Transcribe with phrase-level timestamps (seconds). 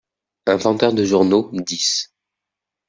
[0.47, 2.11] Un Vendeur de Journaux: dix…